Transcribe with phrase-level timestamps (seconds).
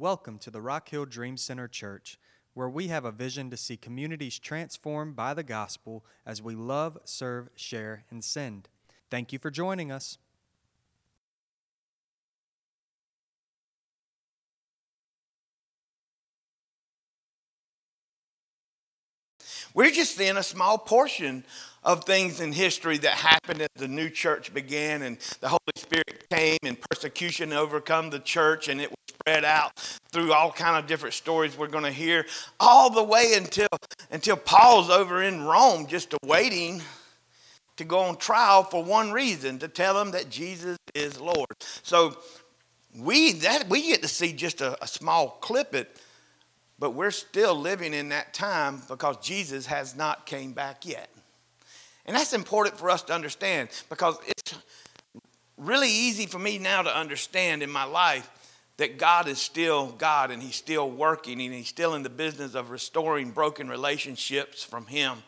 [0.00, 2.18] Welcome to the Rock Hill Dream Center Church,
[2.54, 6.96] where we have a vision to see communities transformed by the gospel as we love,
[7.04, 8.70] serve, share, and send.
[9.10, 10.16] Thank you for joining us.
[19.74, 21.44] We're just seeing a small portion
[21.82, 26.26] of things in history that happened as the new church began and the Holy Spirit
[26.30, 29.78] came and persecution overcome the church and it was spread out
[30.12, 32.26] through all kind of different stories we're going to hear
[32.58, 33.68] all the way until
[34.10, 36.82] until Paul's over in Rome just awaiting
[37.76, 41.48] to go on trial for one reason to tell them that Jesus is Lord.
[41.82, 42.18] So
[42.94, 45.96] we that we get to see just a, a small clip it
[46.78, 51.10] but we're still living in that time because Jesus has not came back yet.
[52.06, 54.54] And that's important for us to understand because it's
[55.56, 58.28] really easy for me now to understand in my life
[58.78, 62.54] that God is still God and He's still working and He's still in the business
[62.54, 65.18] of restoring broken relationships from Him.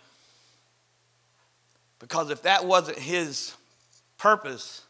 [1.99, 3.55] Because if that wasn't His
[4.17, 4.83] purpose,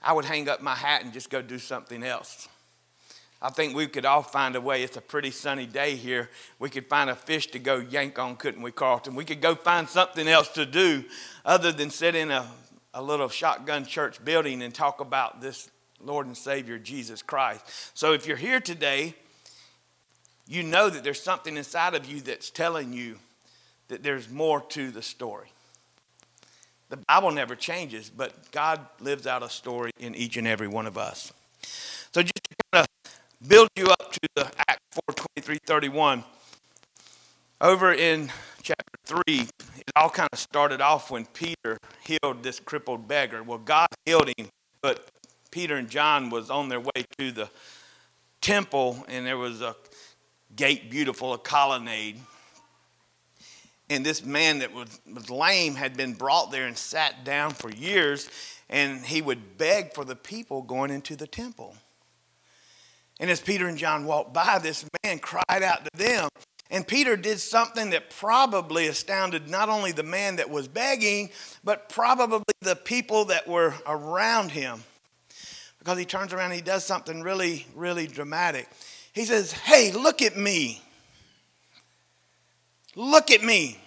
[0.00, 2.48] I would hang up my hat and just go do something else.
[3.40, 4.82] I think we could all find a way.
[4.82, 6.28] It's a pretty sunny day here.
[6.58, 9.14] We could find a fish to go yank on, couldn't we, Carlton?
[9.14, 11.04] We could go find something else to do
[11.44, 12.50] other than sit in a,
[12.94, 15.70] a little shotgun church building and talk about this
[16.04, 17.62] Lord and Savior, Jesus Christ.
[17.94, 19.14] So if you're here today,
[20.48, 23.18] you know that there's something inside of you that's telling you
[23.86, 25.48] that there's more to the story.
[26.88, 30.86] The Bible never changes, but God lives out a story in each and every one
[30.86, 31.32] of us.
[32.12, 33.12] So just to kind of
[33.46, 36.24] build you up to the Act 4 23 31.
[37.60, 38.30] Over in
[38.62, 39.50] chapter 3, it
[39.96, 43.42] all kind of started off when Peter healed this crippled beggar.
[43.42, 44.48] Well, God healed him,
[44.80, 45.08] but
[45.50, 47.48] Peter and John was on their way to the
[48.40, 49.74] temple, and there was a
[50.54, 52.20] gate beautiful, a colonnade.
[53.90, 57.70] And this man that was, was lame had been brought there and sat down for
[57.70, 58.28] years,
[58.68, 61.74] and he would beg for the people going into the temple.
[63.20, 66.28] And as Peter and John walked by, this man cried out to them.
[66.70, 71.30] And Peter did something that probably astounded not only the man that was begging,
[71.64, 74.84] but probably the people that were around him.
[75.78, 78.68] Because he turns around and he does something really, really dramatic.
[79.12, 80.82] He says, Hey, look at me.
[82.94, 83.78] Look at me.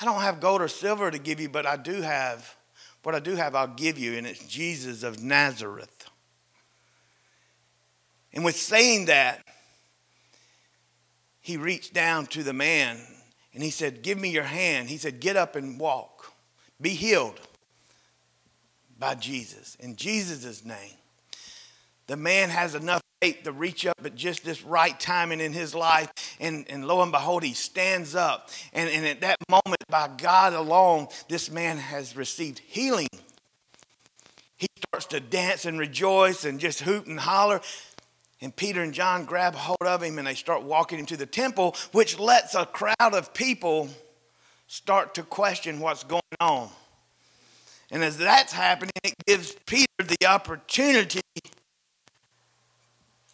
[0.00, 2.54] I don't have gold or silver to give you, but I do have,
[3.02, 5.95] what I do have, I'll give you, and it's Jesus of Nazareth.
[8.32, 9.42] And with saying that,
[11.40, 12.98] he reached down to the man
[13.54, 14.88] and he said, Give me your hand.
[14.88, 16.32] He said, Get up and walk.
[16.80, 17.40] Be healed
[18.98, 20.94] by Jesus, in Jesus' name.
[22.06, 25.74] The man has enough faith to reach up at just this right timing in his
[25.74, 26.10] life.
[26.38, 28.50] And, and lo and behold, he stands up.
[28.72, 33.08] And, and at that moment, by God alone, this man has received healing.
[34.56, 37.60] He starts to dance and rejoice and just hoot and holler.
[38.40, 41.26] And Peter and John grab hold of him and they start walking him to the
[41.26, 43.88] temple, which lets a crowd of people
[44.66, 46.68] start to question what's going on.
[47.90, 51.20] And as that's happening, it gives Peter the opportunity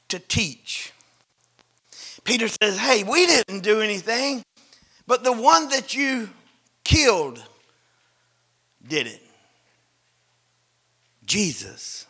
[0.08, 0.92] to teach.
[2.24, 4.42] Peter says, Hey, we didn't do anything,
[5.06, 6.28] but the one that you
[6.84, 7.42] killed
[8.86, 9.22] did it.
[11.24, 12.06] Jesus.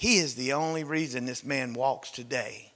[0.00, 2.72] He is the only reason this man walks today.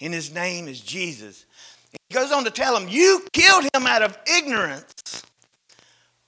[0.00, 1.44] And his name is Jesus.
[1.90, 5.24] He goes on to tell him, You killed him out of ignorance,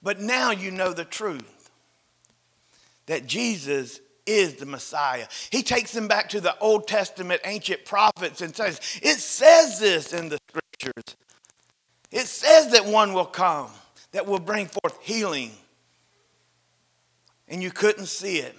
[0.03, 1.71] but now you know the truth
[3.07, 5.29] that Jesus is the Messiah.
[5.51, 10.13] He takes them back to the Old Testament ancient prophets and says, It says this
[10.13, 11.15] in the scriptures.
[12.11, 13.71] It says that one will come
[14.11, 15.53] that will bring forth healing.
[17.47, 18.57] And you couldn't see it.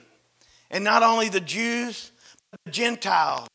[0.72, 2.12] And not only the Jews,
[2.50, 3.48] but the Gentiles.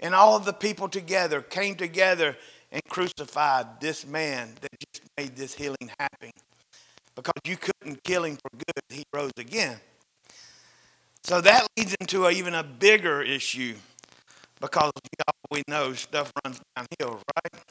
[0.00, 2.36] And all of the people together came together
[2.72, 6.30] and crucified this man that just made this healing happen.
[7.14, 9.78] Because you couldn't kill him for good, he rose again.
[11.22, 13.74] So that leads into a, even a bigger issue
[14.60, 14.92] because
[15.50, 17.62] we know stuff runs downhill, right?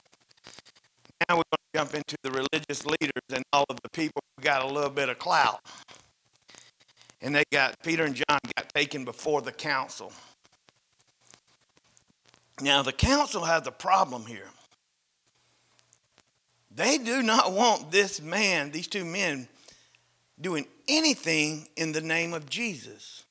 [1.27, 4.43] Now we're going to jump into the religious leaders and all of the people who
[4.43, 5.61] got a little bit of clout
[7.25, 10.13] and they got Peter and John got taken before the council.
[12.61, 14.47] Now the council has a problem here.
[16.69, 19.47] They do not want this man, these two men,
[20.39, 23.23] doing anything in the name of Jesus.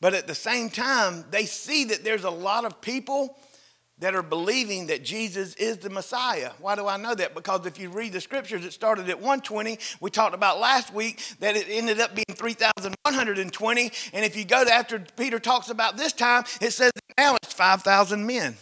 [0.00, 3.36] But at the same time, they see that there's a lot of people
[4.00, 6.52] that are believing that Jesus is the Messiah.
[6.60, 7.34] Why do I know that?
[7.34, 9.78] Because if you read the scriptures, it started at 120.
[10.00, 13.92] We talked about last week that it ended up being 3,120.
[14.12, 17.52] And if you go to after Peter talks about this time, it says now it's
[17.52, 18.56] 5,000 men.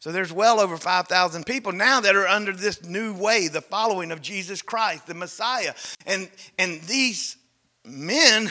[0.00, 4.10] So there's well over 5,000 people now that are under this new way, the following
[4.10, 5.72] of Jesus Christ, the Messiah.
[6.04, 6.28] And,
[6.58, 7.38] and these
[7.86, 8.50] men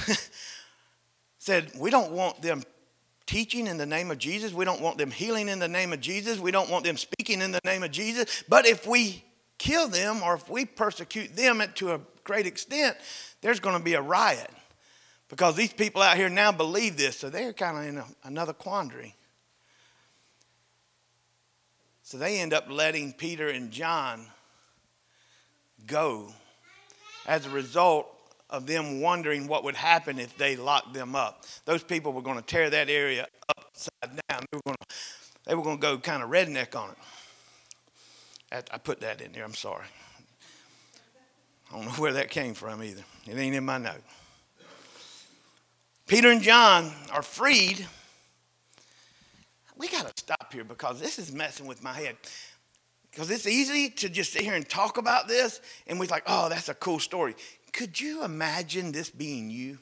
[1.38, 2.64] said, We don't want them
[3.34, 4.54] teaching in the name of Jesus.
[4.54, 6.38] We don't want them healing in the name of Jesus.
[6.38, 8.44] We don't want them speaking in the name of Jesus.
[8.48, 9.24] But if we
[9.58, 12.96] kill them or if we persecute them to a great extent,
[13.42, 14.52] there's going to be a riot
[15.30, 17.18] because these people out here now believe this.
[17.18, 19.16] So they're kind of in a, another quandary.
[22.04, 24.28] So they end up letting Peter and John
[25.88, 26.32] go
[27.26, 28.06] as a result
[28.54, 31.44] of them wondering what would happen if they locked them up.
[31.66, 34.46] Those people were going to tear that area upside down.
[34.52, 34.96] They were going to,
[35.46, 38.70] they were going to go kind of redneck on it.
[38.72, 39.88] I put that in there, I'm sorry.
[41.72, 43.04] I don't know where that came from either.
[43.26, 44.04] It ain't in my note.
[46.06, 47.88] Peter and John are freed.
[49.76, 52.16] We got to stop here because this is messing with my head.
[53.10, 56.50] Because it's easy to just sit here and talk about this, and we're like, oh,
[56.50, 57.36] that's a cool story.
[57.74, 59.80] Could you imagine this being you?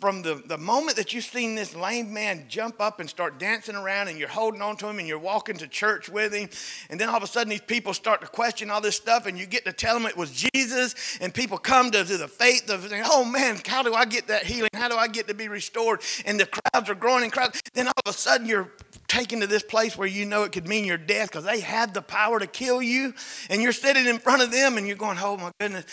[0.00, 3.74] From the, the moment that you've seen this lame man jump up and start dancing
[3.74, 6.50] around, and you're holding on to him and you're walking to church with him,
[6.90, 9.38] and then all of a sudden these people start to question all this stuff, and
[9.38, 12.68] you get to tell them it was Jesus, and people come to, to the faith
[12.68, 14.68] of saying, Oh man, how do I get that healing?
[14.74, 16.02] How do I get to be restored?
[16.26, 17.62] And the crowds are growing and crowds.
[17.72, 18.70] Then all of a sudden you're
[19.08, 21.94] taken to this place where you know it could mean your death because they have
[21.94, 23.14] the power to kill you,
[23.48, 25.86] and you're sitting in front of them and you're going, Oh my goodness.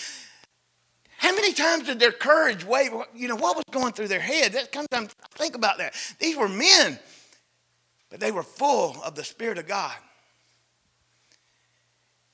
[1.24, 2.92] How many times did their courage wave?
[3.16, 4.52] You know, what was going through their head?
[4.52, 5.94] That sometimes think about that.
[6.20, 7.00] These were men,
[8.10, 9.96] but they were full of the Spirit of God.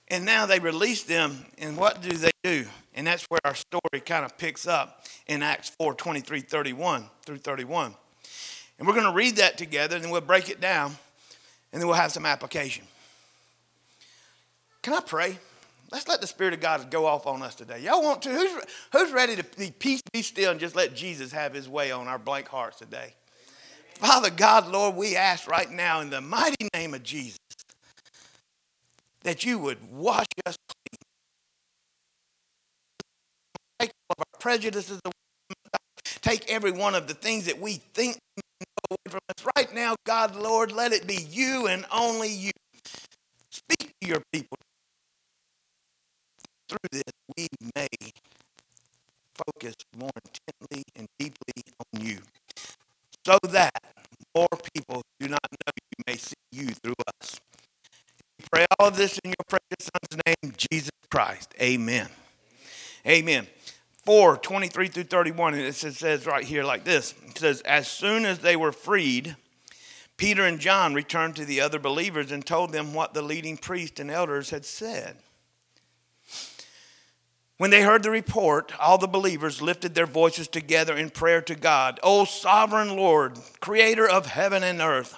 [0.08, 2.66] And now they release them, and what do they do?
[2.96, 7.38] And that's where our story kind of picks up in Acts 4 23 31 through
[7.38, 7.94] 31.
[8.80, 10.98] And we're going to read that together, and then we'll break it down,
[11.72, 12.86] and then we'll have some application.
[14.82, 15.38] Can I pray?
[15.92, 17.80] Let's let the Spirit of God go off on us today.
[17.80, 18.30] Y'all want to?
[18.30, 18.52] Who's,
[18.92, 22.08] who's ready to be peace, be still, and just let Jesus have his way on
[22.08, 23.14] our blank hearts today?
[23.96, 27.38] Father God, Lord, we ask right now in the mighty name of Jesus
[29.24, 31.00] that you would wash us clean.
[33.80, 35.00] Take all of our prejudices
[36.22, 38.18] Take every one of the things that we think
[38.90, 42.52] away from us right now, God, Lord, let it be you and only you.
[43.50, 44.58] Speak to your people.
[46.70, 47.04] Through this,
[47.36, 47.88] we may
[49.34, 52.20] focus more intently and deeply on you
[53.26, 53.72] so that
[54.36, 57.40] more people do not know you may see you through us.
[58.38, 61.54] We pray all of this in your precious Son's name, Jesus Christ.
[61.62, 62.08] Amen.
[63.08, 63.48] Amen.
[64.06, 68.26] 4 23 through 31, and it says right here like this It says, As soon
[68.26, 69.36] as they were freed,
[70.18, 74.00] Peter and John returned to the other believers and told them what the leading priest
[74.00, 75.18] and elders had said.
[77.60, 81.56] When they heard the report, all the believers lifted their voices together in prayer to
[81.56, 82.00] God.
[82.02, 85.18] O sovereign Lord, creator of heaven and earth,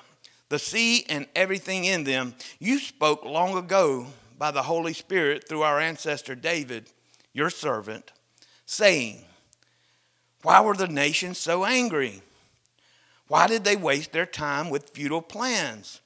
[0.50, 4.08] the sea and everything in them, you spoke long ago
[4.40, 6.90] by the Holy Spirit through our ancestor David,
[7.32, 8.12] your servant
[8.66, 9.24] saying,
[10.42, 12.24] Why were the nations so angry?
[13.28, 16.02] Why did they waste their time with futile plans?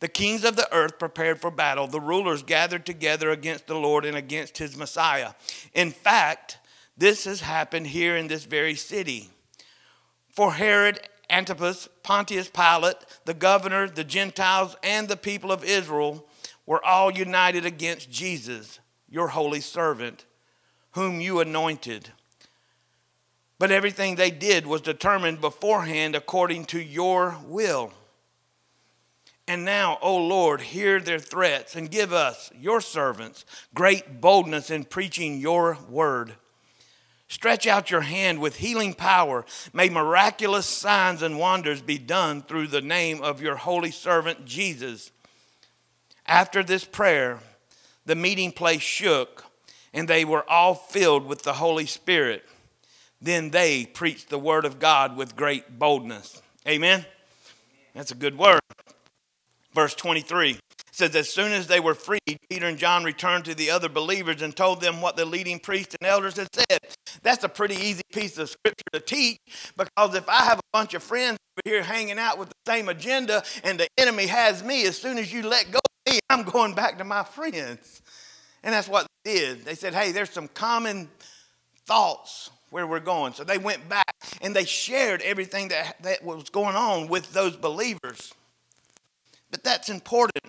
[0.00, 1.86] The kings of the earth prepared for battle.
[1.86, 5.32] The rulers gathered together against the Lord and against his Messiah.
[5.74, 6.58] In fact,
[6.96, 9.30] this has happened here in this very city.
[10.30, 11.00] For Herod
[11.30, 16.26] Antipas, Pontius Pilate, the governor, the Gentiles, and the people of Israel
[16.64, 18.78] were all united against Jesus,
[19.08, 20.24] your holy servant
[20.92, 22.10] whom you anointed.
[23.58, 27.92] But everything they did was determined beforehand according to your will.
[29.48, 34.84] And now, O Lord, hear their threats and give us, your servants, great boldness in
[34.84, 36.34] preaching your word.
[37.28, 39.46] Stretch out your hand with healing power.
[39.72, 45.12] May miraculous signs and wonders be done through the name of your holy servant Jesus.
[46.26, 47.40] After this prayer,
[48.04, 49.46] the meeting place shook
[49.94, 52.46] and they were all filled with the Holy Spirit.
[53.22, 56.42] Then they preached the word of God with great boldness.
[56.66, 57.06] Amen.
[57.94, 58.60] That's a good word.
[59.78, 60.58] Verse 23
[60.90, 62.18] says, As soon as they were freed,
[62.50, 65.94] Peter and John returned to the other believers and told them what the leading priests
[66.00, 66.80] and elders had said.
[67.22, 69.38] That's a pretty easy piece of scripture to teach
[69.76, 72.88] because if I have a bunch of friends over here hanging out with the same
[72.88, 76.42] agenda and the enemy has me, as soon as you let go of me, I'm
[76.42, 78.02] going back to my friends.
[78.64, 79.64] And that's what they did.
[79.64, 81.08] They said, Hey, there's some common
[81.86, 83.32] thoughts where we're going.
[83.32, 87.54] So they went back and they shared everything that, that was going on with those
[87.54, 88.34] believers.
[89.50, 90.44] But that's important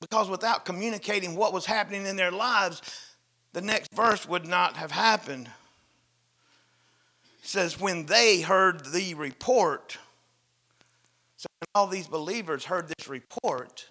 [0.00, 2.82] because without communicating what was happening in their lives,
[3.52, 5.46] the next verse would not have happened.
[7.42, 9.98] It says, When they heard the report,
[11.36, 13.88] so when all these believers heard this report,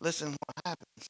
[0.00, 1.08] listen what happens.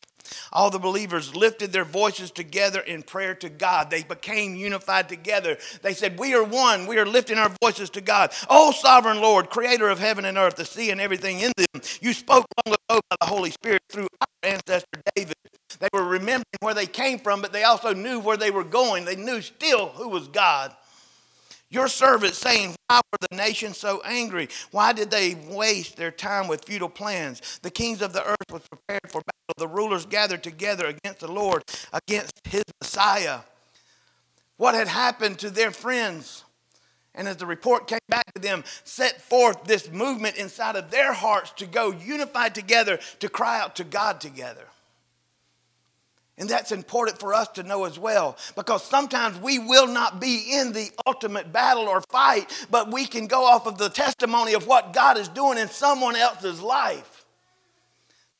[0.53, 3.91] All the believers lifted their voices together in prayer to God.
[3.91, 5.59] They became unified together.
[5.83, 6.87] They said, We are one.
[6.87, 8.33] We are lifting our voices to God.
[8.49, 11.83] Oh, sovereign Lord, creator of heaven and earth, the sea and everything in them.
[12.01, 15.35] You spoke long ago by the Holy Spirit through our ancestor David.
[15.81, 19.05] They were remembering where they came from, but they also knew where they were going.
[19.05, 20.75] They knew still who was God.
[21.71, 24.49] Your servants saying, Why were the nations so angry?
[24.71, 27.59] Why did they waste their time with futile plans?
[27.63, 29.55] The kings of the earth were prepared for battle.
[29.59, 33.41] The rulers gathered together against the Lord, against his Messiah.
[34.57, 36.45] What had happened to their friends?
[37.15, 41.13] And as the report came back to them, set forth this movement inside of their
[41.13, 44.65] hearts to go unified together to cry out to God together.
[46.39, 50.53] And that's important for us to know as well because sometimes we will not be
[50.53, 54.67] in the ultimate battle or fight, but we can go off of the testimony of
[54.67, 57.25] what God is doing in someone else's life.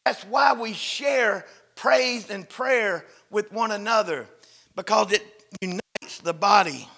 [0.05, 4.29] That's why we share praise and prayer with one another
[4.77, 5.23] because it
[5.61, 6.89] unites the body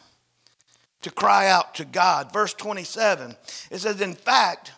[1.02, 2.32] to cry out to God.
[2.32, 3.36] Verse 27
[3.70, 4.72] it says, In fact,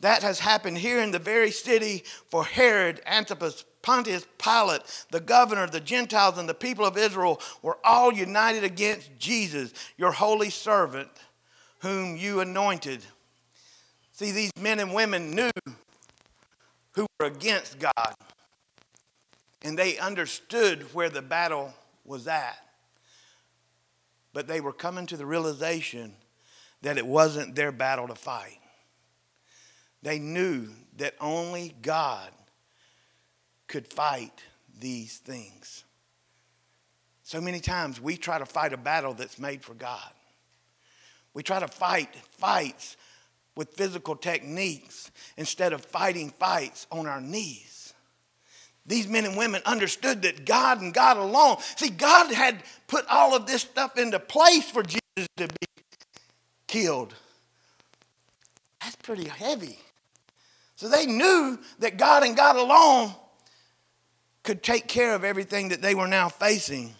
[0.00, 5.66] that has happened here in the very city for Herod Antipas Pontius Pilate, the governor,
[5.66, 11.08] the Gentiles, and the people of Israel were all united against Jesus, your holy servant,
[11.80, 13.00] whom you anointed.
[14.12, 15.50] See, these men and women knew
[16.92, 18.14] who were against God,
[19.62, 21.72] and they understood where the battle
[22.04, 22.58] was at.
[24.32, 26.14] But they were coming to the realization
[26.82, 28.59] that it wasn't their battle to fight.
[30.02, 32.30] They knew that only God
[33.66, 34.42] could fight
[34.78, 35.84] these things.
[37.22, 40.10] So many times we try to fight a battle that's made for God.
[41.32, 42.96] We try to fight fights
[43.54, 47.94] with physical techniques instead of fighting fights on our knees.
[48.86, 53.36] These men and women understood that God and God alone, see, God had put all
[53.36, 55.66] of this stuff into place for Jesus to be
[56.66, 57.14] killed.
[58.80, 59.78] That's pretty heavy.
[60.80, 63.12] So they knew that God and God alone
[64.42, 66.94] could take care of everything that they were now facing.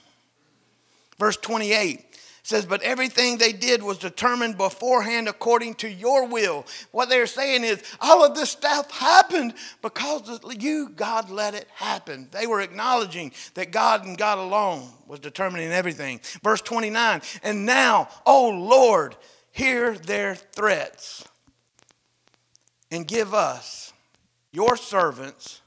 [1.18, 2.04] Verse 28
[2.42, 6.66] says, But everything they did was determined beforehand according to your will.
[6.90, 12.28] What they're saying is, all of this stuff happened because you, God, let it happen.
[12.32, 16.20] They were acknowledging that God and God alone was determining everything.
[16.42, 19.16] Verse 29 And now, O Lord,
[19.52, 21.24] hear their threats
[22.90, 23.92] and give us,
[24.52, 25.60] your servants,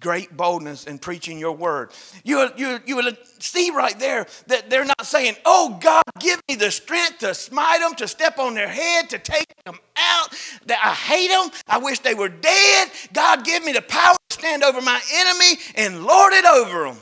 [0.00, 1.90] great boldness in preaching your word.
[2.24, 6.56] You, you, you will see right there that they're not saying, Oh God, give me
[6.56, 10.28] the strength to smite them, to step on their head, to take them out.
[10.66, 11.50] That I hate them.
[11.68, 12.90] I wish they were dead.
[13.12, 16.96] God, give me the power to stand over my enemy and lord it over them.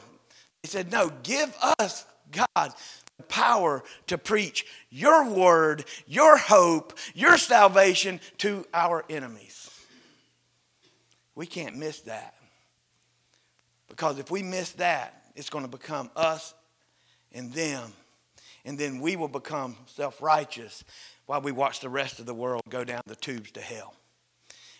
[0.63, 2.73] He said, No, give us, God,
[3.23, 9.71] power to preach your word, your hope, your salvation to our enemies.
[11.35, 12.35] We can't miss that.
[13.89, 16.55] Because if we miss that, it's going to become us
[17.33, 17.93] and them.
[18.65, 20.85] And then we will become self righteous
[21.27, 23.95] while we watch the rest of the world go down the tubes to hell.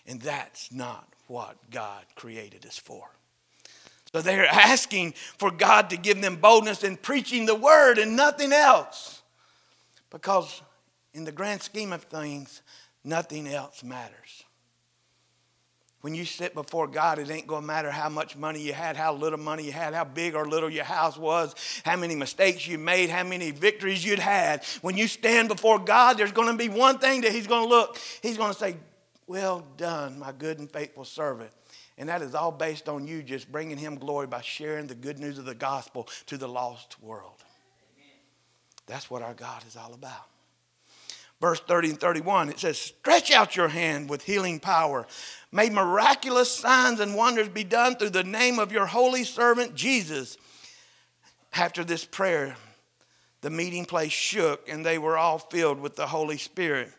[0.07, 3.09] And that's not what God created us for.
[4.13, 8.53] So they're asking for God to give them boldness in preaching the word and nothing
[8.53, 9.23] else.
[10.11, 10.63] Because
[11.15, 12.63] in the grand scheme of things,
[13.05, 14.45] nothing else matters.
[16.03, 19.15] When you sit before God, it ain't to matter how much money you had, how
[19.15, 21.55] little money you had, how big or little your house was,
[21.85, 24.65] how many mistakes you made, how many victories you'd had.
[24.81, 27.99] When you stand before God, there's to be one thing that He's to look.
[28.21, 28.75] He's to say,
[29.29, 31.53] Well done, my good and faithful servant.
[32.03, 35.21] And that is all based on you just bringing Him glory by sharing the good
[35.21, 37.45] news of the gospel to the lost world.
[38.89, 40.27] That's what our God is all about.
[41.41, 42.49] verse 30 and 31.
[42.49, 45.07] It says, Stretch out your hand with healing power.
[45.53, 50.37] May miraculous signs and wonders be done through the name of your holy servant Jesus.
[51.55, 52.57] After this prayer,
[53.43, 56.91] the meeting place shook and they were all filled with the Holy Spirit.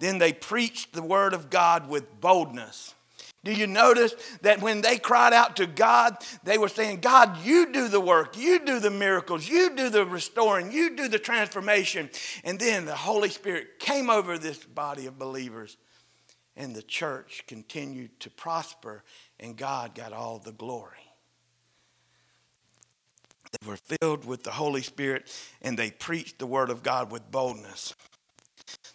[0.00, 2.94] Then they preached the word of God with boldness.
[3.44, 7.70] Do you notice that when they cried out to God, they were saying, God, you
[7.72, 12.08] do the work, you do the miracles, you do the restoring, you do the transformation.
[12.42, 15.76] And then the Holy Spirit came over this body of believers,
[16.56, 19.04] and the church continued to prosper,
[19.38, 20.96] and God got all the glory.
[23.60, 27.30] They were filled with the Holy Spirit, and they preached the word of God with
[27.30, 27.94] boldness.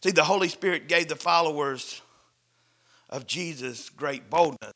[0.01, 2.01] See, the Holy Spirit gave the followers
[3.09, 4.73] of Jesus great boldness.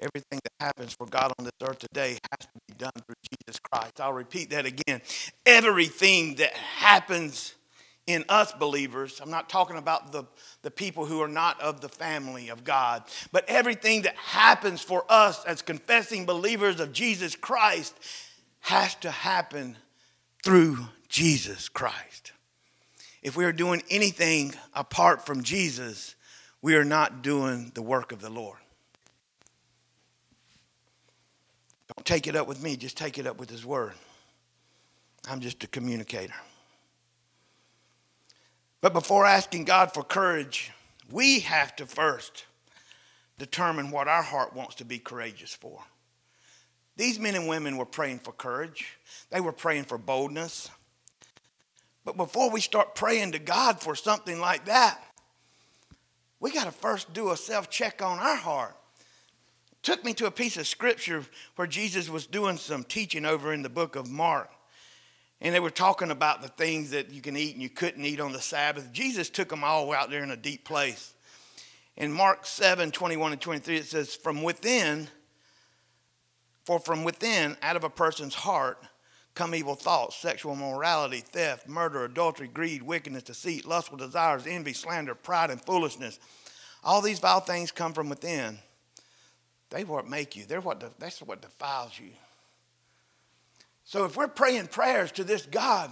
[0.00, 3.60] Everything that happens for God on this earth today has to be done through Jesus
[3.60, 4.00] Christ.
[4.00, 5.00] I'll repeat that again.
[5.46, 7.54] Everything that happens
[8.08, 10.24] in us believers, I'm not talking about the,
[10.62, 15.04] the people who are not of the family of God, but everything that happens for
[15.08, 17.94] us as confessing believers of Jesus Christ
[18.60, 19.76] has to happen
[20.42, 22.32] through Jesus Christ.
[23.22, 26.16] If we are doing anything apart from Jesus,
[26.62, 28.58] we are not doing the work of the Lord.
[31.94, 33.92] Don't take it up with me, just take it up with His Word.
[35.28, 36.34] I'm just a communicator.
[38.80, 40.72] But before asking God for courage,
[41.10, 42.46] we have to first
[43.38, 45.80] determine what our heart wants to be courageous for.
[46.96, 48.98] These men and women were praying for courage,
[49.30, 50.70] they were praying for boldness.
[52.04, 55.00] But before we start praying to God for something like that,
[56.42, 58.76] we got to first do a self check on our heart.
[59.82, 63.62] Took me to a piece of scripture where Jesus was doing some teaching over in
[63.62, 64.50] the book of Mark.
[65.40, 68.20] And they were talking about the things that you can eat and you couldn't eat
[68.20, 68.92] on the Sabbath.
[68.92, 71.14] Jesus took them all out there in a deep place.
[71.96, 75.08] In Mark 7 21 and 23, it says, From within,
[76.64, 78.82] for from within, out of a person's heart,
[79.34, 85.14] come evil thoughts, sexual morality, theft, murder, adultery, greed, wickedness, deceit, lustful desires, envy, slander,
[85.14, 86.18] pride, and foolishness.
[86.84, 88.58] All these vile things come from within.
[89.70, 90.44] They what make you.
[90.44, 92.10] They're what that's what defiles you.
[93.84, 95.90] So if we're praying prayers to this God,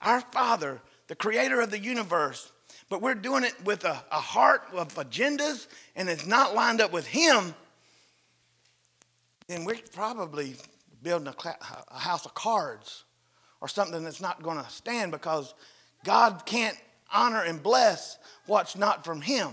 [0.00, 2.50] our Father, the creator of the universe,
[2.88, 5.66] but we're doing it with a, a heart of agendas
[5.96, 7.54] and it's not lined up with Him,
[9.48, 10.56] then we're probably
[11.02, 11.54] building a,
[11.88, 13.04] a house of cards
[13.60, 15.54] or something that's not going to stand because
[16.04, 16.76] God can't
[17.12, 19.50] honor and bless what's not from Him.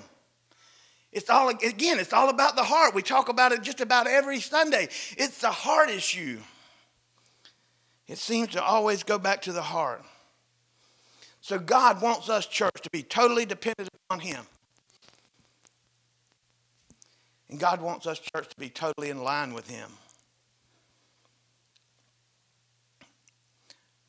[1.12, 2.94] It's all, again, it's all about the heart.
[2.94, 4.90] We talk about it just about every Sunday.
[5.18, 6.40] It's the heart issue.
[8.08, 10.04] It seems to always go back to the heart.
[11.42, 14.46] So God wants us, church, to be totally dependent on Him.
[17.50, 19.90] And God wants us, church, to be totally in line with Him.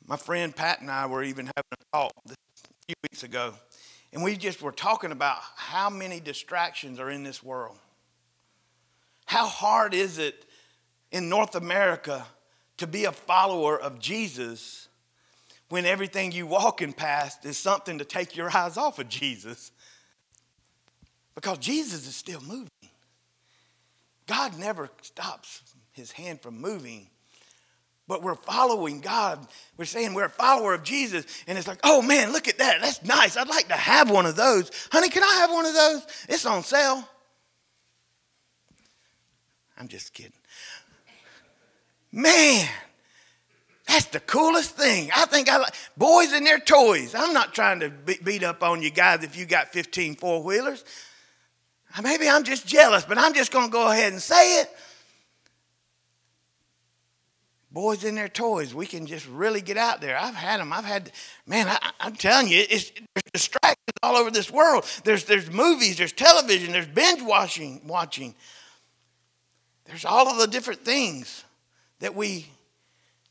[0.06, 2.34] My friend Pat and I were even having a talk a
[2.86, 3.54] few weeks ago,
[4.12, 7.78] and we just were talking about how many distractions are in this world.
[9.26, 10.44] How hard is it
[11.12, 12.26] in North America
[12.78, 14.88] to be a follower of Jesus
[15.68, 19.70] when everything you walking past is something to take your eyes off of Jesus?
[21.36, 22.68] Because Jesus is still moving.
[24.26, 27.08] God never stops his hand from moving
[28.10, 29.46] but we're following God.
[29.76, 31.24] We're saying we're a follower of Jesus.
[31.46, 32.80] And it's like, oh man, look at that.
[32.80, 33.36] That's nice.
[33.36, 34.68] I'd like to have one of those.
[34.90, 36.04] Honey, can I have one of those?
[36.28, 37.08] It's on sale.
[39.78, 40.32] I'm just kidding.
[42.10, 42.68] Man,
[43.86, 45.10] that's the coolest thing.
[45.14, 47.14] I think I like boys and their toys.
[47.14, 50.84] I'm not trying to beat up on you guys if you got 15 four wheelers.
[52.02, 54.70] Maybe I'm just jealous, but I'm just going to go ahead and say it
[57.70, 58.74] boys and their toys.
[58.74, 60.18] We can just really get out there.
[60.18, 60.72] I've had them.
[60.72, 61.12] I've had,
[61.46, 64.84] man, I, am telling you, it's, there's distractions all over this world.
[65.04, 68.34] There's, there's movies, there's television, there's binge watching, watching.
[69.84, 71.44] There's all of the different things
[72.00, 72.46] that we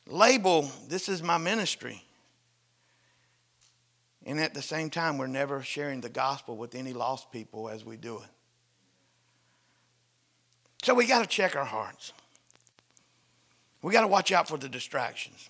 [0.07, 2.03] label, this is my ministry.
[4.25, 7.85] And at the same time, we're never sharing the gospel with any lost people as
[7.85, 8.29] we do it.
[10.83, 12.13] So we got to check our hearts.
[13.81, 15.49] We got to watch out for the distractions.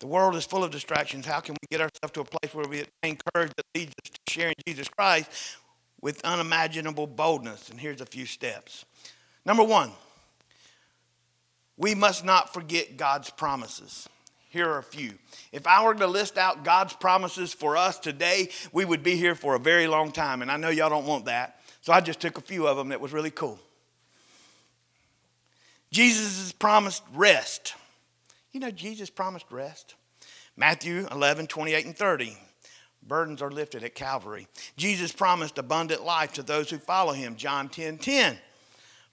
[0.00, 1.26] The world is full of distractions.
[1.26, 4.10] How can we get ourselves to a place where we attain courage that leads us
[4.10, 5.30] to sharing Jesus Christ
[6.00, 7.68] with unimaginable boldness?
[7.68, 8.84] And here's a few steps.
[9.44, 9.90] Number one,
[11.76, 14.08] we must not forget God's promises.
[14.48, 15.12] Here are a few.
[15.52, 19.34] If I were to list out God's promises for us today, we would be here
[19.34, 20.42] for a very long time.
[20.42, 21.60] And I know y'all don't want that.
[21.82, 23.58] So I just took a few of them that was really cool.
[25.90, 27.74] Jesus has promised rest.
[28.52, 29.94] You know, Jesus promised rest.
[30.56, 32.36] Matthew 11, 28 and 30.
[33.02, 34.46] Burdens are lifted at Calvary.
[34.76, 37.36] Jesus promised abundant life to those who follow him.
[37.36, 38.38] John 10, 10.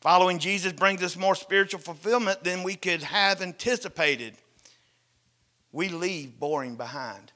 [0.02, 4.36] Following Jesus brings us more spiritual fulfillment than we could have anticipated.
[5.72, 7.32] We leave boring behind.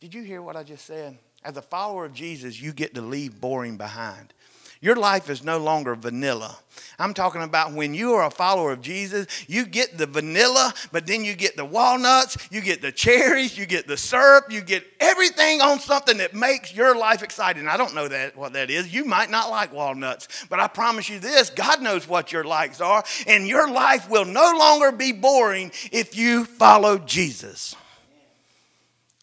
[0.00, 1.18] Did you hear what I just said?
[1.44, 4.32] As a follower of Jesus, you get to leave boring behind.
[4.82, 6.58] Your life is no longer vanilla.
[6.98, 11.06] I'm talking about when you are a follower of Jesus, you get the vanilla, but
[11.06, 14.84] then you get the walnuts, you get the cherries, you get the syrup, you get
[14.98, 17.68] everything on something that makes your life exciting.
[17.68, 18.92] I don't know that what that is.
[18.92, 22.80] You might not like walnuts, but I promise you this, God knows what your likes
[22.80, 27.76] are, and your life will no longer be boring if you follow Jesus.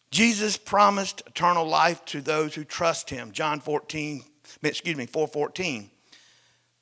[0.09, 3.33] Jesus promised eternal life to those who trust him.
[3.33, 4.23] John 14,
[4.61, 5.89] excuse me, 414.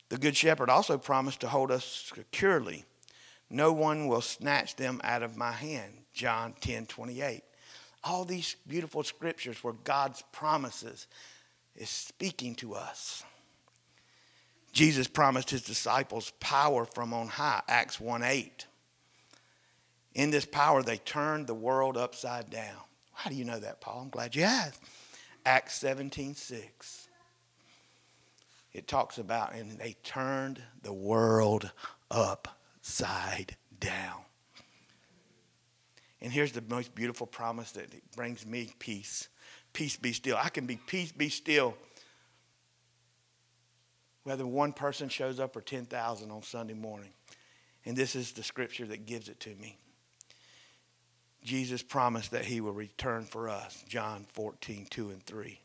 [0.10, 2.86] The good shepherd also promised to hold us securely.
[3.50, 5.94] No one will snatch them out of my hand.
[6.14, 7.44] John 10, 28.
[8.04, 11.08] All these beautiful scriptures where God's promises
[11.76, 13.24] is speaking to us.
[14.72, 18.66] Jesus promised his disciples power from on high, Acts 1 8.
[20.14, 22.78] In this power, they turned the world upside down.
[23.14, 24.02] How do you know that, Paul?
[24.02, 24.82] I'm glad you asked.
[25.46, 27.07] Acts 17 6
[28.78, 31.72] it talks about, and they turned the world
[32.12, 34.22] upside down.
[36.22, 39.30] And here's the most beautiful promise that brings me peace.
[39.74, 40.38] Peace be still.
[40.38, 41.76] I can be peace be still
[44.24, 47.12] whether one person shows up or 10,000 on Sunday morning.
[47.86, 49.78] And this is the scripture that gives it to me.
[51.44, 55.60] Jesus promised that he will return for us, John 14, 2 and 3.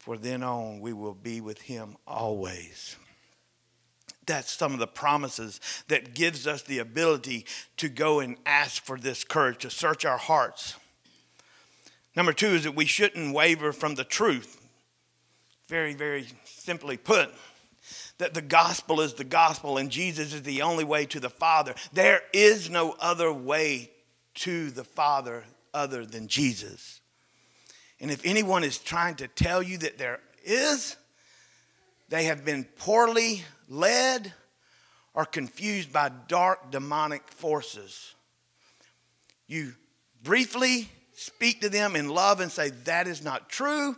[0.00, 2.96] For then on, we will be with him always.
[4.26, 7.44] That's some of the promises that gives us the ability
[7.76, 10.76] to go and ask for this courage, to search our hearts.
[12.16, 14.66] Number two is that we shouldn't waver from the truth.
[15.68, 17.30] Very, very simply put,
[18.16, 21.74] that the gospel is the gospel and Jesus is the only way to the Father.
[21.92, 23.90] There is no other way
[24.36, 26.99] to the Father other than Jesus.
[28.00, 30.96] And if anyone is trying to tell you that there is,
[32.08, 34.32] they have been poorly led
[35.14, 38.14] or confused by dark demonic forces.
[39.46, 39.74] You
[40.22, 43.96] briefly speak to them in love and say, That is not true.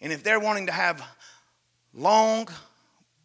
[0.00, 1.02] And if they're wanting to have
[1.94, 2.48] long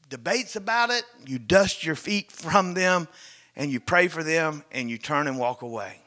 [0.09, 3.07] debates about it, you dust your feet from them
[3.55, 6.02] and you pray for them and you turn and walk away.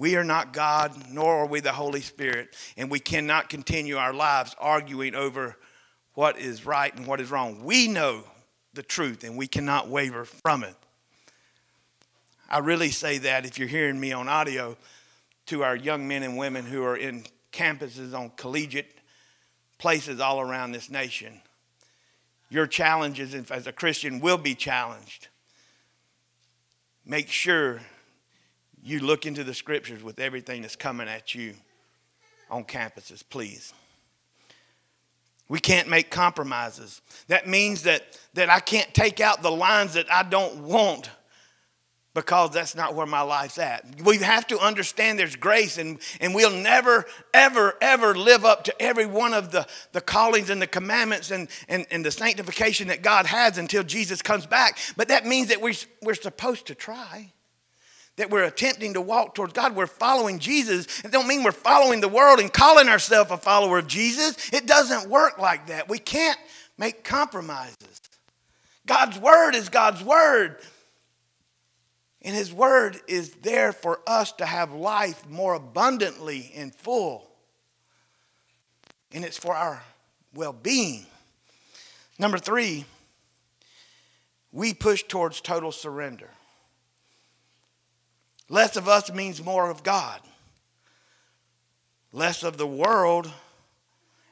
[0.00, 4.14] We are not God, nor are we the Holy Spirit, and we cannot continue our
[4.14, 5.58] lives arguing over
[6.14, 7.66] what is right and what is wrong.
[7.66, 8.24] We know
[8.72, 10.74] the truth, and we cannot waver from it.
[12.48, 14.78] I really say that if you're hearing me on audio
[15.48, 19.00] to our young men and women who are in campuses on collegiate
[19.76, 21.42] places all around this nation.
[22.48, 25.28] Your challenges as a Christian will be challenged.
[27.04, 27.82] Make sure
[28.82, 31.54] you look into the scriptures with everything that's coming at you
[32.50, 33.72] on campuses, please.
[35.48, 37.02] We can't make compromises.
[37.26, 41.10] That means that, that I can't take out the lines that I don't want
[42.14, 43.84] because that's not where my life's at.
[44.04, 48.82] We have to understand there's grace, and, and we'll never, ever, ever live up to
[48.82, 53.02] every one of the, the callings and the commandments and, and, and the sanctification that
[53.02, 54.78] God has until Jesus comes back.
[54.96, 57.32] But that means that we, we're supposed to try
[58.16, 59.74] that we're attempting to walk towards God.
[59.74, 61.00] We're following Jesus.
[61.04, 64.52] It don't mean we're following the world and calling ourselves a follower of Jesus.
[64.52, 65.88] It doesn't work like that.
[65.88, 66.38] We can't
[66.76, 68.00] make compromises.
[68.86, 70.56] God's word is God's word.
[72.22, 77.26] And his word is there for us to have life more abundantly and full.
[79.12, 79.82] And it's for our
[80.34, 81.06] well being.
[82.18, 82.84] Number three,
[84.52, 86.28] we push towards total surrender.
[88.50, 90.20] Less of us means more of God.
[92.12, 93.30] Less of the world,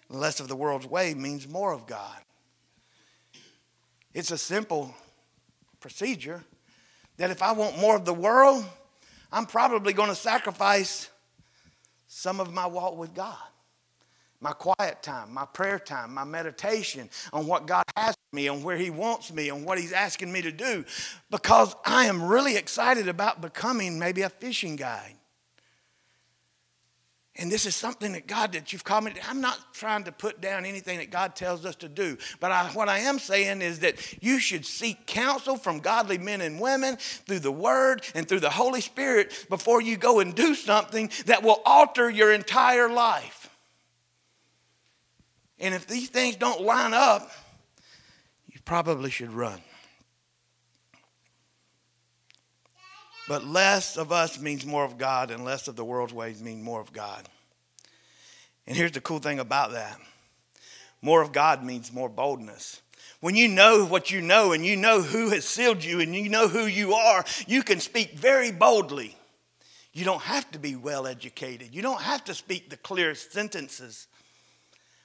[0.08, 2.18] less of the world's way means more of God.
[4.12, 4.92] It's a simple
[5.78, 6.42] procedure
[7.16, 8.66] that if I want more of the world,
[9.30, 11.08] I'm probably going to sacrifice
[12.08, 13.36] some of my walk with God.
[14.40, 18.62] My quiet time, my prayer time, my meditation on what God has for me, on
[18.62, 20.84] where He wants me, on what He's asking me to do,
[21.30, 25.14] because I am really excited about becoming maybe a fishing guide.
[27.40, 29.30] And this is something that God, that you've called me to.
[29.30, 32.18] I'm not trying to put down anything that God tells us to do.
[32.40, 36.40] But I, what I am saying is that you should seek counsel from godly men
[36.40, 40.56] and women through the Word and through the Holy Spirit before you go and do
[40.56, 43.37] something that will alter your entire life.
[45.60, 47.30] And if these things don't line up,
[48.46, 49.60] you probably should run.
[53.28, 56.62] But less of us means more of God, and less of the world's ways mean
[56.62, 57.28] more of God.
[58.66, 59.98] And here's the cool thing about that
[61.00, 62.80] more of God means more boldness.
[63.20, 66.28] When you know what you know and you know who has sealed you and you
[66.28, 69.16] know who you are, you can speak very boldly.
[69.92, 74.07] You don't have to be well educated, you don't have to speak the clearest sentences.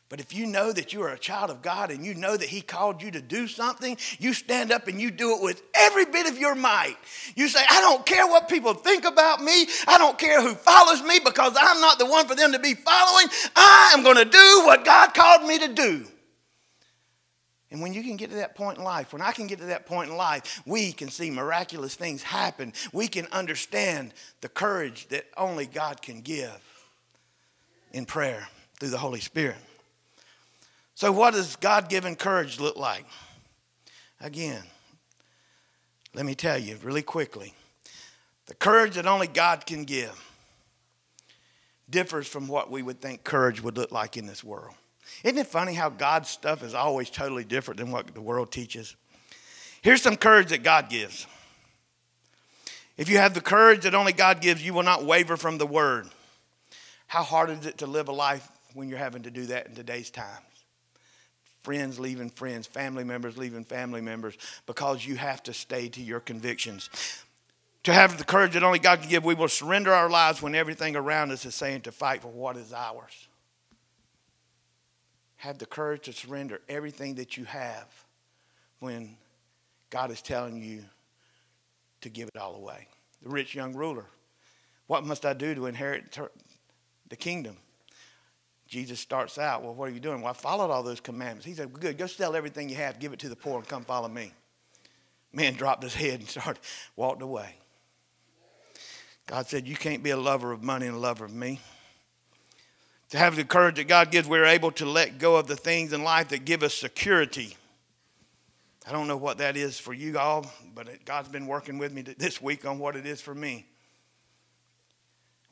[0.09, 2.49] But if you know that you are a child of God and you know that
[2.49, 6.05] He called you to do something, you stand up and you do it with every
[6.05, 6.97] bit of your might.
[7.35, 9.65] You say, I don't care what people think about me.
[9.87, 12.75] I don't care who follows me because I'm not the one for them to be
[12.75, 13.27] following.
[13.55, 16.05] I am going to do what God called me to do.
[17.71, 19.65] And when you can get to that point in life, when I can get to
[19.65, 22.71] that point in life, we can see miraculous things happen.
[22.93, 26.61] We can understand the courage that only God can give
[27.91, 28.47] in prayer
[28.79, 29.57] through the Holy Spirit.
[30.95, 33.05] So, what does God given courage look like?
[34.21, 34.63] Again,
[36.13, 37.53] let me tell you really quickly
[38.45, 40.19] the courage that only God can give
[41.89, 44.75] differs from what we would think courage would look like in this world.
[45.23, 48.95] Isn't it funny how God's stuff is always totally different than what the world teaches?
[49.81, 51.27] Here's some courage that God gives.
[52.97, 55.65] If you have the courage that only God gives, you will not waver from the
[55.65, 56.07] word.
[57.07, 59.75] How hard is it to live a life when you're having to do that in
[59.75, 60.52] today's times?
[61.63, 66.19] Friends leaving friends, family members leaving family members, because you have to stay to your
[66.19, 66.89] convictions.
[67.83, 70.55] To have the courage that only God can give, we will surrender our lives when
[70.55, 73.27] everything around us is saying to fight for what is ours.
[75.37, 77.87] Have the courage to surrender everything that you have
[78.79, 79.17] when
[79.89, 80.85] God is telling you
[82.01, 82.87] to give it all away.
[83.21, 84.05] The rich young ruler.
[84.87, 86.17] What must I do to inherit
[87.09, 87.57] the kingdom?
[88.73, 90.21] Jesus starts out, Well, what are you doing?
[90.21, 91.45] Well, I followed all those commandments.
[91.45, 93.85] He said, Good, go sell everything you have, give it to the poor, and come
[93.85, 94.31] follow me.
[95.31, 96.59] Man dropped his head and started,
[96.95, 97.53] walked away.
[99.27, 101.59] God said, You can't be a lover of money and a lover of me.
[103.11, 105.93] To have the courage that God gives, we're able to let go of the things
[105.93, 107.55] in life that give us security.
[108.87, 112.01] I don't know what that is for you all, but God's been working with me
[112.01, 113.67] this week on what it is for me.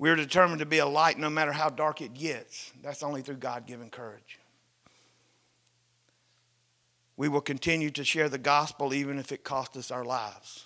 [0.02, 2.72] We're determined to be a light no matter how dark it gets.
[2.82, 4.40] That's only through God given courage.
[7.18, 10.66] We will continue to share the gospel even if it costs us our lives.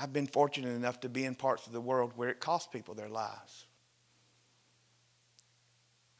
[0.00, 2.94] I've been fortunate enough to be in parts of the world where it costs people
[2.94, 3.66] their lives.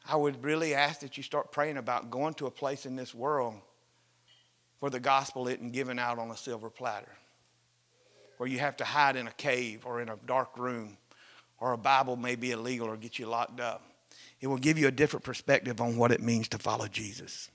[0.05, 3.15] I would really ask that you start praying about going to a place in this
[3.15, 3.55] world
[4.81, 7.13] where the gospel isn't given out on a silver platter
[8.37, 10.97] where you have to hide in a cave or in a dark room,
[11.59, 13.83] or a Bible may be illegal or get you locked up.
[14.41, 17.49] It will give you a different perspective on what it means to follow Jesus.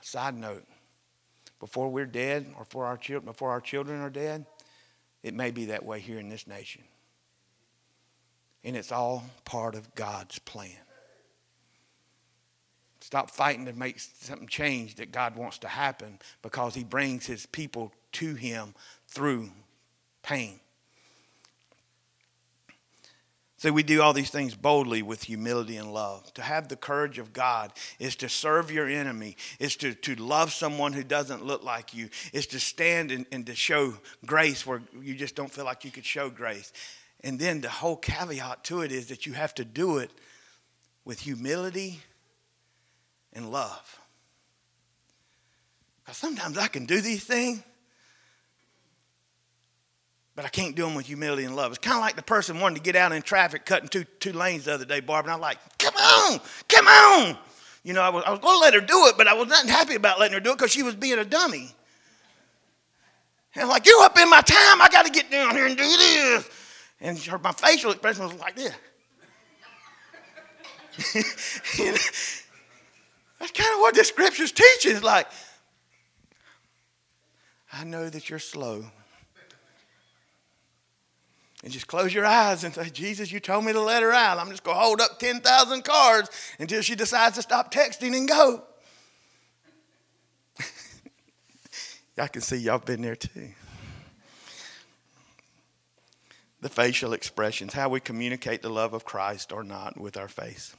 [0.00, 0.64] Side note,
[1.60, 4.46] before we're dead or for our children, before our children are dead,
[5.22, 6.82] it may be that way here in this nation.
[8.64, 10.70] And it's all part of God's plan.
[13.08, 17.46] Stop fighting to make something change that God wants to happen because He brings His
[17.46, 18.74] people to Him
[19.06, 19.48] through
[20.22, 20.60] pain.
[23.56, 26.30] So we do all these things boldly with humility and love.
[26.34, 30.52] To have the courage of God is to serve your enemy, is to, to love
[30.52, 33.94] someone who doesn't look like you, is to stand and, and to show
[34.26, 36.74] grace where you just don't feel like you could show grace.
[37.24, 40.10] And then the whole caveat to it is that you have to do it
[41.06, 42.02] with humility
[43.32, 44.00] and love.
[46.04, 47.62] Because sometimes I can do these things,
[50.34, 51.72] but I can't do them with humility and love.
[51.72, 54.32] It's kind of like the person wanting to get out in traffic cutting two, two
[54.32, 57.36] lanes the other day, Barb, and I'm like, come on, come on.
[57.84, 59.48] You know, I was, I was going to let her do it, but I was
[59.48, 61.70] not happy about letting her do it because she was being a dummy.
[63.54, 65.76] And I'm like, you up in my time, I got to get down here and
[65.76, 66.48] do this.
[67.00, 68.74] And her, my facial expression was like this.
[73.38, 74.92] That's kind of what the scripture's teaching.
[74.92, 75.28] It's like,
[77.72, 78.84] I know that you're slow.
[81.64, 84.38] And just close your eyes and say, Jesus, you told me to let her out.
[84.38, 88.28] I'm just going to hold up 10,000 cards until she decides to stop texting and
[88.28, 88.62] go.
[92.18, 93.48] I can see y'all been there too.
[96.60, 100.76] The facial expressions, how we communicate the love of Christ or not with our face.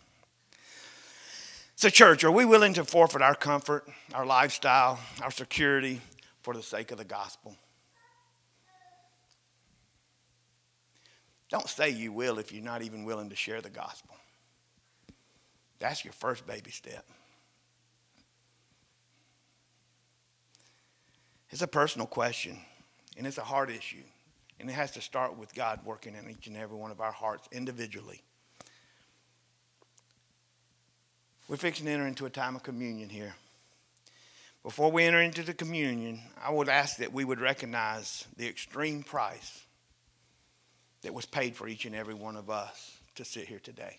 [1.80, 6.02] So, church, are we willing to forfeit our comfort, our lifestyle, our security
[6.42, 7.56] for the sake of the gospel?
[11.50, 14.14] Don't say you will if you're not even willing to share the gospel.
[15.80, 17.06] That's your first baby step.
[21.50, 22.60] It's a personal question,
[23.16, 24.04] and it's a hard issue.
[24.60, 27.14] And it has to start with God working in each and every one of our
[27.14, 28.22] hearts individually.
[31.50, 33.34] We're fixing to enter into a time of communion here.
[34.62, 39.02] Before we enter into the communion, I would ask that we would recognize the extreme
[39.02, 39.66] price
[41.02, 43.98] that was paid for each and every one of us to sit here today.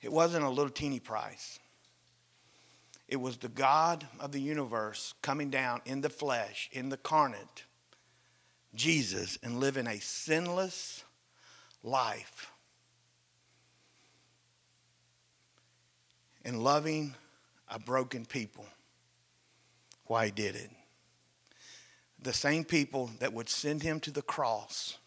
[0.00, 1.58] It wasn't a little teeny price.
[3.08, 7.64] It was the God of the universe coming down in the flesh, in the carnate,
[8.76, 11.02] Jesus, and living a sinless
[11.82, 12.52] life
[16.44, 17.14] and loving
[17.68, 18.66] a broken people.
[20.06, 20.70] Why he did it.
[22.22, 24.98] The same people that would send him to the cross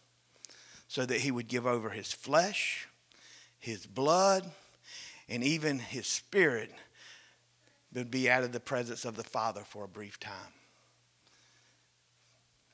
[0.87, 2.87] so that he would give over his flesh,
[3.59, 4.49] his blood,
[5.27, 6.71] and even his spirit
[7.93, 10.53] would be out of the presence of the Father for a brief time.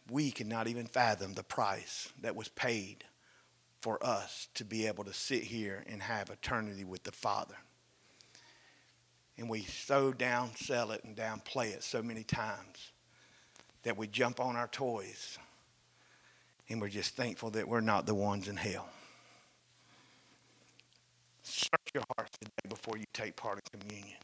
[0.10, 3.04] We cannot even fathom the price that was paid
[3.82, 7.56] for us to be able to sit here and have eternity with the Father.
[9.40, 12.92] And we so downsell it and downplay it so many times
[13.84, 15.38] that we jump on our toys
[16.68, 18.90] and we're just thankful that we're not the ones in hell.
[21.42, 24.18] Search your hearts today before you take part in communion.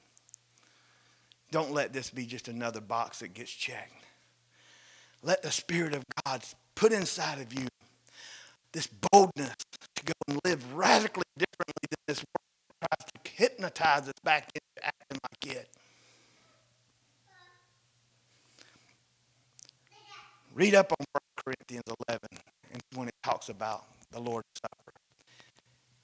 [1.49, 4.03] Don't let this be just another box that gets checked.
[5.23, 6.43] Let the Spirit of God
[6.75, 7.67] put inside of you
[8.73, 9.55] this boldness
[9.95, 14.65] to go and live radically differently than this world tries to hypnotize us back into
[15.45, 15.69] it.
[20.53, 22.21] Read up on 1 Corinthians 11
[22.71, 24.93] and when it talks about the Lord's Supper.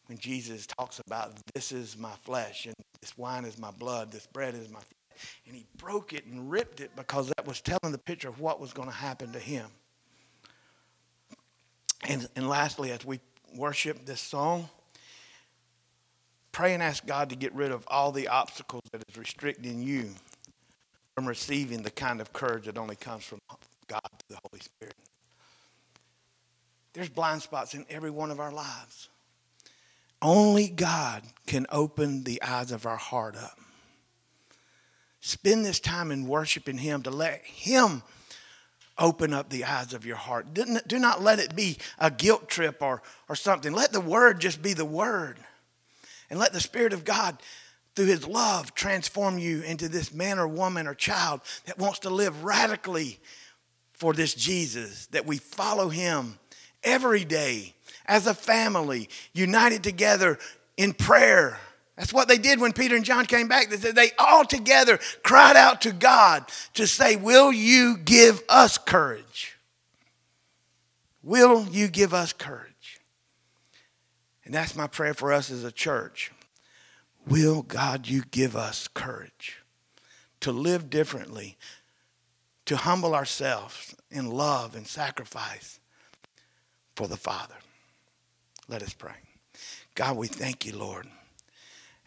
[0.07, 4.27] When Jesus talks about this is my flesh and this wine is my blood, this
[4.27, 5.01] bread is my flesh
[5.45, 8.59] and he broke it and ripped it because that was telling the picture of what
[8.59, 9.67] was going to happen to him.
[12.03, 13.19] And, and lastly, as we
[13.55, 14.69] worship this song,
[16.61, 20.11] pray and ask God to get rid of all the obstacles that is restricting you
[21.15, 23.39] from receiving the kind of courage that only comes from
[23.87, 24.93] God through the Holy Spirit.
[26.93, 29.09] There's blind spots in every one of our lives.
[30.21, 33.57] Only God can open the eyes of our heart up.
[35.19, 38.03] Spend this time in worshiping Him to let Him
[38.99, 40.53] open up the eyes of your heart.
[40.53, 43.73] Do not let it be a guilt trip or, or something.
[43.73, 45.39] Let the Word just be the Word.
[46.31, 47.37] And let the Spirit of God,
[47.95, 52.09] through His love, transform you into this man or woman or child that wants to
[52.09, 53.19] live radically
[53.93, 56.39] for this Jesus, that we follow Him
[56.83, 57.75] every day
[58.07, 60.39] as a family, united together
[60.75, 61.59] in prayer
[62.01, 63.69] that's what they did when Peter and John came back.
[63.69, 68.79] They said they all together cried out to God to say, Will you give us
[68.79, 69.55] courage?
[71.21, 72.70] Will you give us courage?
[74.51, 76.29] And that's my prayer for us as a church.
[77.25, 79.63] Will God, you give us courage
[80.41, 81.57] to live differently,
[82.65, 85.79] to humble ourselves in love and sacrifice
[86.97, 87.55] for the Father?
[88.67, 89.15] Let us pray.
[89.95, 91.07] God, we thank you, Lord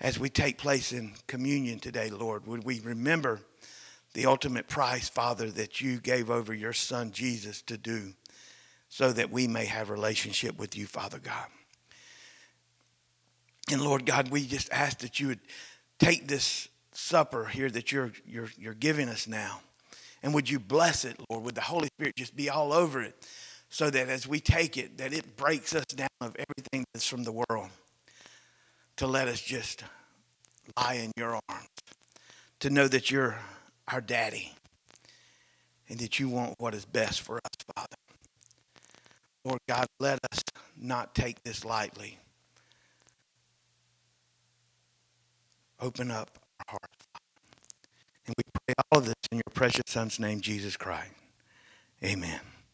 [0.05, 3.41] as we take place in communion today, Lord, would we remember
[4.13, 8.13] the ultimate price, Father, that you gave over your Son Jesus to do
[8.91, 11.47] so that we may have relationship with you, Father God.
[13.71, 15.41] And Lord God, we just ask that you would
[15.99, 19.61] take this supper here that you're, you're, you're giving us now.
[20.23, 21.45] And would you bless it, Lord?
[21.45, 23.15] Would the Holy Spirit just be all over it
[23.69, 27.25] so that as we take it, that it breaks us down of everything that's from
[27.25, 27.69] the world
[28.97, 29.85] to let us just
[30.77, 31.69] lie in your arms,
[32.61, 33.39] to know that you're
[33.89, 34.53] our daddy
[35.89, 37.97] and that you want what is best for us, Father.
[39.45, 40.43] Lord God, let us
[40.77, 42.19] not take this lightly.
[45.85, 46.31] Open up
[46.61, 47.07] our hearts.
[48.27, 51.13] And we pray all of this in your precious Son's name, Jesus Christ.
[52.03, 52.41] Amen.